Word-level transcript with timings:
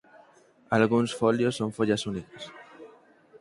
Algúns 0.77 1.11
folios 1.19 1.57
son 1.59 1.69
follas 1.77 2.03
únicas. 2.11 2.43